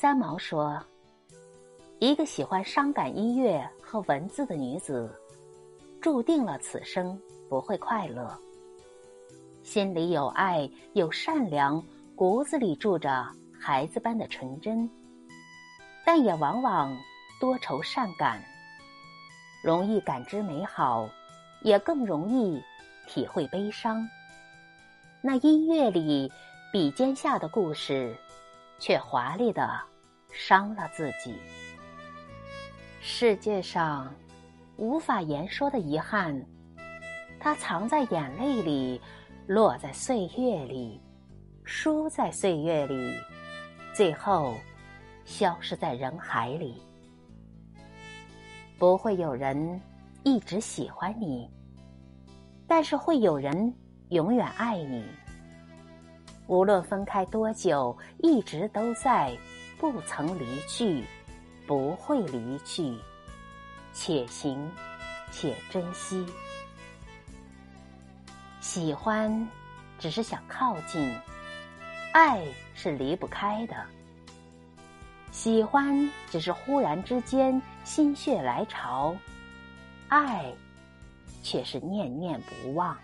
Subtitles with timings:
[0.00, 0.80] 三毛说
[1.98, 5.12] ：“一个喜欢伤感音乐和文字的女子，
[6.00, 8.32] 注定了此生不会快乐。
[9.64, 11.84] 心里有爱，有善良，
[12.14, 13.26] 骨子里住着
[13.60, 14.88] 孩子般的纯真，
[16.06, 16.96] 但也往往
[17.40, 18.40] 多愁善感，
[19.64, 21.08] 容易感知美好，
[21.62, 22.62] 也更容易
[23.08, 24.08] 体会悲伤。
[25.20, 26.30] 那音乐里
[26.72, 28.16] 笔尖下的故事。”
[28.80, 29.68] 却华丽的
[30.38, 31.36] 伤了自己。
[33.00, 34.14] 世界上
[34.76, 36.40] 无法言说的遗憾，
[37.40, 39.00] 它藏在眼泪里，
[39.48, 41.00] 落在岁月里，
[41.64, 43.18] 输在岁月里，
[43.92, 44.54] 最后
[45.24, 46.80] 消失在人海里。
[48.78, 49.80] 不会有人
[50.22, 51.50] 一直喜欢你，
[52.68, 53.74] 但是会有人
[54.10, 55.04] 永远爱你。
[56.46, 59.36] 无论分开多久，一直都在，
[59.78, 61.04] 不曾离去，
[61.66, 62.98] 不会离去，
[63.92, 64.70] 且行
[65.30, 66.26] 且珍惜。
[68.60, 69.48] 喜欢
[69.98, 71.14] 只是想靠近，
[72.12, 72.44] 爱
[72.74, 73.74] 是离不开的。
[75.30, 79.16] 喜欢只是忽然之间心血来潮，
[80.08, 80.52] 爱
[81.42, 82.96] 却是念念不忘。